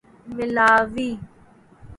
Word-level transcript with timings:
ملاوی 0.35 1.09